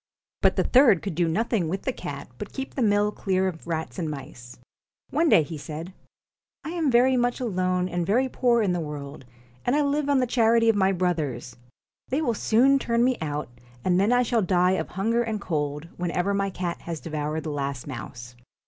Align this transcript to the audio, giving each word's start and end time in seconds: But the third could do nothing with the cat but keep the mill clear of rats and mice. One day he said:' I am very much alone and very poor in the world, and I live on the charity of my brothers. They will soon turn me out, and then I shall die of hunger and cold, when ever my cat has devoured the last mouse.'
But 0.41 0.55
the 0.55 0.63
third 0.63 1.03
could 1.03 1.13
do 1.13 1.27
nothing 1.27 1.69
with 1.69 1.83
the 1.83 1.93
cat 1.93 2.27
but 2.39 2.51
keep 2.51 2.73
the 2.73 2.81
mill 2.81 3.11
clear 3.11 3.47
of 3.47 3.67
rats 3.67 3.99
and 3.99 4.09
mice. 4.09 4.57
One 5.11 5.29
day 5.29 5.43
he 5.43 5.59
said:' 5.59 5.93
I 6.65 6.69
am 6.71 6.89
very 6.89 7.15
much 7.15 7.39
alone 7.39 7.87
and 7.87 8.03
very 8.03 8.27
poor 8.27 8.63
in 8.63 8.73
the 8.73 8.79
world, 8.79 9.25
and 9.63 9.75
I 9.75 9.83
live 9.83 10.09
on 10.09 10.17
the 10.19 10.25
charity 10.25 10.69
of 10.69 10.75
my 10.75 10.91
brothers. 10.91 11.55
They 12.09 12.19
will 12.19 12.33
soon 12.33 12.79
turn 12.79 13.03
me 13.03 13.15
out, 13.21 13.49
and 13.85 13.99
then 13.99 14.11
I 14.11 14.23
shall 14.23 14.41
die 14.41 14.71
of 14.71 14.87
hunger 14.89 15.21
and 15.21 15.39
cold, 15.39 15.87
when 15.97 16.09
ever 16.09 16.33
my 16.33 16.49
cat 16.49 16.81
has 16.81 16.99
devoured 16.99 17.43
the 17.43 17.51
last 17.51 17.85
mouse.' 17.85 18.35